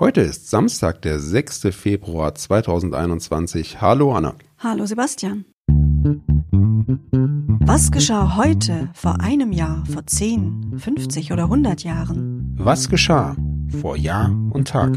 Heute 0.00 0.22
ist 0.22 0.48
Samstag, 0.48 1.02
der 1.02 1.20
6. 1.20 1.68
Februar 1.72 2.34
2021. 2.34 3.82
Hallo 3.82 4.14
Anna. 4.14 4.34
Hallo 4.58 4.86
Sebastian. 4.86 5.44
Was 7.66 7.92
geschah 7.92 8.38
heute, 8.38 8.88
vor 8.94 9.20
einem 9.20 9.52
Jahr, 9.52 9.84
vor 9.84 10.06
10, 10.06 10.78
50 10.78 11.34
oder 11.34 11.42
100 11.42 11.84
Jahren? 11.84 12.54
Was 12.56 12.88
geschah 12.88 13.36
vor 13.78 13.94
Jahr 13.94 14.30
und 14.54 14.68
Tag? 14.68 14.96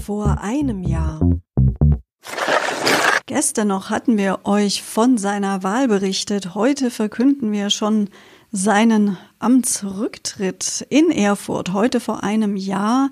Vor 0.00 0.40
einem 0.40 0.82
Jahr. 0.82 1.20
Gestern 3.28 3.66
noch 3.66 3.90
hatten 3.90 4.16
wir 4.16 4.40
euch 4.44 4.84
von 4.84 5.18
seiner 5.18 5.64
Wahl 5.64 5.88
berichtet. 5.88 6.54
Heute 6.54 6.92
verkünden 6.92 7.50
wir 7.50 7.70
schon 7.70 8.08
seinen 8.52 9.18
Amtsrücktritt 9.40 10.86
in 10.90 11.10
Erfurt. 11.10 11.72
Heute 11.72 11.98
vor 11.98 12.22
einem 12.22 12.56
Jahr 12.56 13.10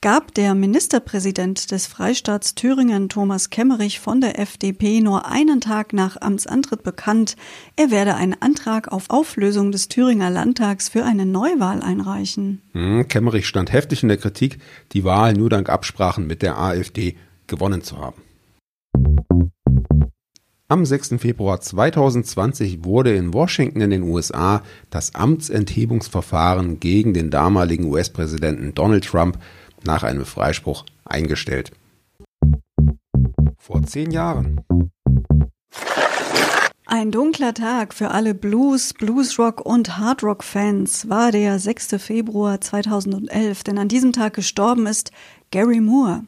gab 0.00 0.32
der 0.32 0.54
Ministerpräsident 0.54 1.72
des 1.72 1.86
Freistaats 1.86 2.54
Thüringen 2.54 3.10
Thomas 3.10 3.50
Kemmerich 3.50 4.00
von 4.00 4.22
der 4.22 4.38
FDP 4.38 5.02
nur 5.02 5.26
einen 5.26 5.60
Tag 5.60 5.92
nach 5.92 6.18
Amtsantritt 6.18 6.82
bekannt, 6.82 7.36
er 7.76 7.90
werde 7.90 8.14
einen 8.14 8.40
Antrag 8.40 8.90
auf 8.90 9.10
Auflösung 9.10 9.72
des 9.72 9.88
Thüringer 9.88 10.30
Landtags 10.30 10.88
für 10.88 11.04
eine 11.04 11.26
Neuwahl 11.26 11.82
einreichen. 11.82 12.62
Hm, 12.72 13.06
Kemmerich 13.08 13.46
stand 13.46 13.74
heftig 13.74 14.02
in 14.02 14.08
der 14.08 14.16
Kritik, 14.16 14.56
die 14.92 15.04
Wahl 15.04 15.34
nur 15.34 15.50
dank 15.50 15.68
Absprachen 15.68 16.26
mit 16.26 16.40
der 16.40 16.58
AfD 16.58 17.16
gewonnen 17.46 17.82
zu 17.82 17.98
haben. 17.98 18.22
Am 20.70 20.86
6. 20.86 21.16
Februar 21.18 21.60
2020 21.60 22.84
wurde 22.84 23.12
in 23.16 23.34
Washington 23.34 23.80
in 23.80 23.90
den 23.90 24.02
USA 24.04 24.62
das 24.88 25.16
Amtsenthebungsverfahren 25.16 26.78
gegen 26.78 27.12
den 27.12 27.28
damaligen 27.28 27.86
US-Präsidenten 27.86 28.72
Donald 28.72 29.04
Trump 29.04 29.40
nach 29.82 30.04
einem 30.04 30.24
Freispruch 30.24 30.84
eingestellt. 31.04 31.72
Vor 33.58 33.82
zehn 33.82 34.12
Jahren. 34.12 34.60
Ein 36.86 37.10
dunkler 37.10 37.52
Tag 37.52 37.92
für 37.92 38.12
alle 38.12 38.34
Blues, 38.34 38.94
Bluesrock 38.94 39.66
und 39.66 39.98
Hardrock-Fans 39.98 41.08
war 41.08 41.32
der 41.32 41.58
6. 41.58 41.96
Februar 41.98 42.60
2011, 42.60 43.64
denn 43.64 43.78
an 43.78 43.88
diesem 43.88 44.12
Tag 44.12 44.34
gestorben 44.34 44.86
ist 44.86 45.10
Gary 45.50 45.80
Moore. 45.80 46.22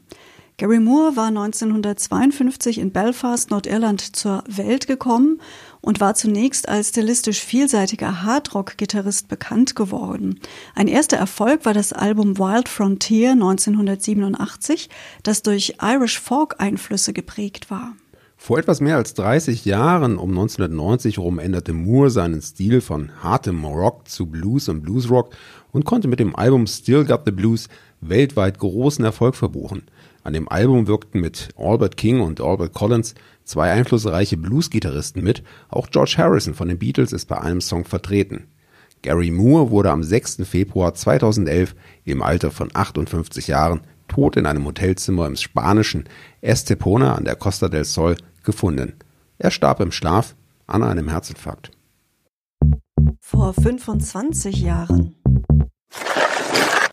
Gary 0.63 0.79
Moore 0.79 1.17
war 1.17 1.27
1952 1.27 2.79
in 2.79 2.93
Belfast, 2.93 3.51
Nordirland, 3.51 4.15
zur 4.15 4.45
Welt 4.47 4.87
gekommen 4.87 5.41
und 5.81 5.99
war 5.99 6.15
zunächst 6.15 6.69
als 6.69 6.91
stilistisch 6.91 7.41
vielseitiger 7.41 8.23
Hardrock-Gitarrist 8.23 9.27
bekannt 9.27 9.75
geworden. 9.75 10.39
Ein 10.77 10.87
erster 10.87 11.17
Erfolg 11.17 11.65
war 11.65 11.75
das 11.75 11.93
Album 11.93 12.39
Wild 12.39 12.69
Frontier 12.69 13.33
1987, 13.33 14.89
das 15.25 15.43
durch 15.43 15.79
Irish 15.83 16.21
Folk-Einflüsse 16.21 17.13
geprägt 17.13 17.69
war. 17.69 17.97
Vor 18.37 18.59
etwas 18.59 18.81
mehr 18.81 18.97
als 18.97 19.15
30 19.15 19.65
Jahren, 19.65 20.17
um 20.17 20.31
1990 20.31 21.17
herum, 21.17 21.41
änderte 21.41 21.73
Moore 21.73 22.11
seinen 22.11 22.41
Stil 22.41 22.81
von 22.81 23.11
hartem 23.21 23.65
Rock 23.65 24.09
zu 24.09 24.27
Blues 24.27 24.69
und 24.69 24.83
Bluesrock 24.83 25.35
und 25.73 25.85
konnte 25.85 26.07
mit 26.07 26.21
dem 26.21 26.37
Album 26.37 26.69
Still 26.69 27.05
Got 27.05 27.23
the 27.25 27.33
Blues 27.33 27.69
weltweit 28.03 28.59
großen 28.59 29.05
Erfolg 29.05 29.35
verbuchen. 29.35 29.85
An 30.25 30.35
dem 30.35 30.49
Album 30.49 30.87
wirkten 30.87 31.21
mit 31.21 31.49
Albert 31.57 31.97
King 31.97 32.21
und 32.21 32.41
Albert 32.41 32.75
Collins 32.75 33.15
zwei 33.45 33.73
einflussreiche 33.73 34.37
Blues-Gitarristen 34.37 35.23
mit, 35.23 35.43
auch 35.69 35.89
George 35.89 36.15
Harrison 36.19 36.55
von 36.55 36.69
den 36.69 36.79
Beatles 36.79 37.13
ist 37.13 37.27
bei 37.27 37.41
einem 37.41 37.61
Song 37.61 37.85
vertreten. 37.85 38.47
Gary 39.03 39.31
Moore 39.31 39.71
wurde 39.71 39.91
am 39.91 40.03
6. 40.03 40.43
Februar 40.45 40.95
2011 40.95 41.75
im 42.05 42.23
Alter 42.23 42.51
von 42.51 42.71
58 42.73 43.49
Jahren 43.49 43.81
tot 44.07 44.37
in 44.37 44.47
einem 44.47 44.65
Hotelzimmer 44.65 45.27
im 45.27 45.37
spanischen 45.37 46.05
Estepona 46.41 47.15
an 47.15 47.25
der 47.25 47.35
Costa 47.35 47.69
del 47.69 47.85
Sol 47.85 48.17
gefunden. 48.45 48.95
Er 49.39 49.51
starb 49.51 49.81
im 49.81 49.91
Schlaf 49.91 50.37
an 50.67 50.83
einem 50.83 51.09
Herzinfarkt. 51.09 51.71
Vor 53.21 53.55
25 53.55 54.61
Jahren. 54.61 55.17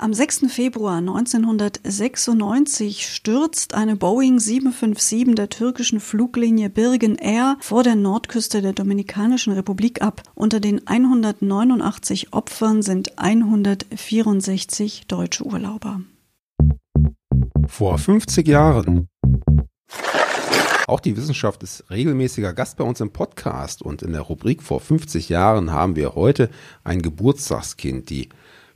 Am 0.01 0.13
6. 0.13 0.45
Februar 0.47 0.99
1996 0.99 3.05
stürzt 3.05 3.73
eine 3.73 3.97
Boeing 3.97 4.39
757 4.39 5.35
der 5.35 5.49
türkischen 5.49 5.99
Fluglinie 5.99 6.69
Birgen 6.69 7.17
Air 7.17 7.57
vor 7.59 7.83
der 7.83 7.95
Nordküste 7.95 8.61
der 8.61 8.71
Dominikanischen 8.71 9.51
Republik 9.51 10.01
ab. 10.01 10.23
Unter 10.35 10.61
den 10.61 10.87
189 10.87 12.31
Opfern 12.31 12.81
sind 12.81 13.19
164 13.19 15.07
deutsche 15.07 15.43
Urlauber. 15.43 15.99
Vor 17.67 17.97
50 17.97 18.47
Jahren. 18.47 19.09
Auch 20.87 21.01
die 21.01 21.17
Wissenschaft 21.17 21.61
ist 21.61 21.91
regelmäßiger 21.91 22.53
Gast 22.53 22.77
bei 22.77 22.85
uns 22.85 23.01
im 23.01 23.11
Podcast 23.11 23.81
und 23.81 24.01
in 24.01 24.13
der 24.13 24.21
Rubrik 24.21 24.63
vor 24.63 24.79
50 24.79 25.27
Jahren 25.27 25.73
haben 25.73 25.97
wir 25.97 26.15
heute 26.15 26.49
ein 26.85 27.01
Geburtstagskind. 27.01 28.09
Die 28.09 28.29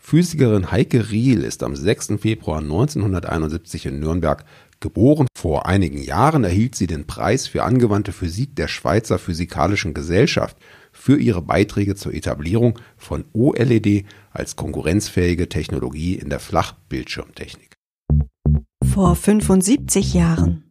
Physikerin 0.06 0.70
Heike 0.70 1.12
Riel 1.12 1.44
ist 1.44 1.64
am 1.64 1.78
6. 1.78 2.16
Februar 2.20 2.60
1971 2.60 3.86
in 3.86 4.02
Nürnberg 4.02 4.44
geboren. 4.82 5.28
Vor 5.36 5.66
einigen 5.66 6.04
Jahren 6.04 6.44
erhielt 6.44 6.76
sie 6.76 6.88
den 6.88 7.08
Preis 7.08 7.48
für 7.48 7.64
angewandte 7.64 8.12
Physik 8.12 8.54
der 8.58 8.68
Schweizer 8.68 9.18
Physikalischen 9.18 9.94
Gesellschaft 9.94 10.58
für 10.92 11.18
ihre 11.18 11.42
Beiträge 11.42 11.96
zur 11.96 12.14
Etablierung 12.14 12.78
von 12.98 13.24
OLED 13.32 14.06
als 14.30 14.58
konkurrenzfähige 14.58 15.48
Technologie 15.48 16.16
in 16.16 16.30
der 16.30 16.42
Flachbildschirmtechnik. 16.42 17.78
Vor 18.86 19.16
75 19.16 20.14
Jahren. 20.14 20.63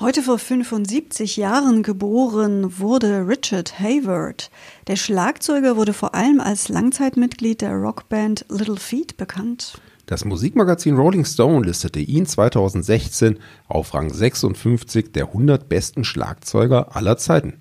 Heute 0.00 0.22
vor 0.22 0.38
75 0.38 1.36
Jahren 1.36 1.82
geboren 1.82 2.78
wurde 2.78 3.26
Richard 3.26 3.80
Hayward. 3.80 4.48
Der 4.86 4.94
Schlagzeuger 4.94 5.76
wurde 5.76 5.92
vor 5.92 6.14
allem 6.14 6.38
als 6.38 6.68
Langzeitmitglied 6.68 7.62
der 7.62 7.72
Rockband 7.72 8.46
Little 8.48 8.76
Feat 8.76 9.16
bekannt. 9.16 9.80
Das 10.06 10.24
Musikmagazin 10.24 10.96
Rolling 10.96 11.24
Stone 11.24 11.66
listete 11.66 11.98
ihn 11.98 12.26
2016 12.26 13.40
auf 13.66 13.92
Rang 13.92 14.14
56 14.14 15.10
der 15.10 15.26
100 15.26 15.68
besten 15.68 16.04
Schlagzeuger 16.04 16.94
aller 16.94 17.16
Zeiten. 17.16 17.54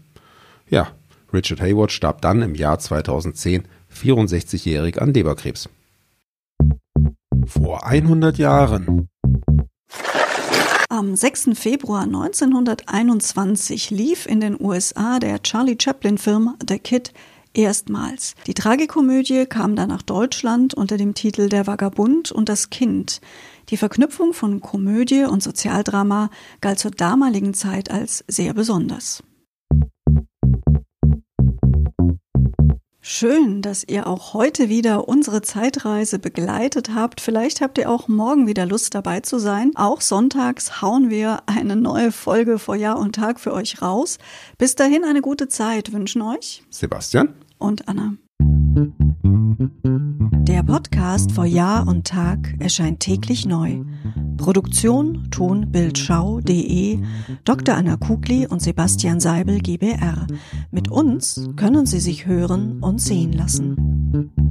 Ja, 0.70 0.90
Richard 1.34 1.60
Hayward 1.60 1.92
starb 1.92 2.22
dann 2.22 2.44
im 2.44 2.54
Jahr 2.54 2.78
2010 2.78 3.64
64-jährig 3.92 5.02
an 5.02 5.12
Leberkrebs. 5.12 5.70
Vor 7.48 7.88
100 7.88 8.38
Jahren. 8.38 9.10
Am 10.90 11.18
6. 11.18 11.50
Februar 11.56 12.04
1921 12.04 13.90
lief 13.90 14.26
in 14.26 14.40
den 14.40 14.56
USA 14.58 15.20
der 15.20 15.44
Charlie 15.44 15.76
Chaplin-Film 15.78 16.56
The 16.66 16.80
Kid 16.80 17.12
erstmals. 17.54 18.36
Die 18.48 18.54
Tragikomödie 18.54 19.48
kam 19.48 19.76
dann 19.76 19.90
nach 19.90 20.02
Deutschland 20.02 20.74
unter 20.74 20.96
dem 20.96 21.14
Titel 21.14 21.50
Der 21.50 21.68
Vagabund 21.68 22.32
und 22.32 22.48
das 22.48 22.70
Kind. 22.70 23.20
Die 23.68 23.76
Verknüpfung 23.76 24.32
von 24.32 24.62
Komödie 24.62 25.26
und 25.26 25.44
Sozialdrama 25.44 26.30
galt 26.62 26.80
zur 26.80 26.92
damaligen 26.92 27.54
Zeit 27.54 27.92
als 27.92 28.24
sehr 28.30 28.54
besonders. 28.54 29.24
Schön, 33.10 33.62
dass 33.62 33.86
ihr 33.88 34.06
auch 34.06 34.34
heute 34.34 34.68
wieder 34.68 35.08
unsere 35.08 35.42
Zeitreise 35.42 36.20
begleitet 36.20 36.94
habt. 36.94 37.22
Vielleicht 37.22 37.62
habt 37.62 37.78
ihr 37.78 37.90
auch 37.90 38.10
morgen 38.10 38.48
wieder 38.48 38.66
Lust 38.66 38.94
dabei 38.96 39.22
zu 39.22 39.40
sein. 39.40 39.72
Auch 39.76 40.02
sonntags 40.02 40.82
hauen 40.82 41.10
wir 41.10 41.42
eine 41.46 41.78
neue 41.78 42.12
Folge 42.12 42.60
vor 42.60 42.76
Jahr 42.76 43.00
und 43.00 43.16
Tag 43.16 43.40
für 43.40 43.54
euch 43.54 43.82
raus. 43.82 44.18
Bis 44.58 44.76
dahin 44.76 45.06
eine 45.06 45.22
gute 45.22 45.48
Zeit 45.48 45.94
wünschen 45.94 46.22
euch 46.22 46.64
Sebastian 46.70 47.34
und 47.60 47.88
Anna. 47.88 48.16
Der 50.44 50.64
Podcast 50.64 51.32
vor 51.32 51.46
Jahr 51.46 51.88
und 51.88 52.08
Tag 52.08 52.56
erscheint 52.60 53.00
täglich 53.00 53.46
neu. 53.46 53.86
Produktion 54.38 55.28
tonbildschau.de 55.32 57.00
Dr. 57.44 57.76
Anna 57.76 57.98
Kugli 57.98 58.48
und 58.48 58.62
Sebastian 58.62 59.20
Seibel 59.20 59.60
GBR. 59.60 60.28
Mit 60.72 60.90
uns 60.90 61.50
können 61.56 61.86
Sie 61.86 62.00
sich 62.00 62.26
hören 62.26 62.80
und 62.82 63.02
sehen 63.02 63.34
lassen. 63.34 64.47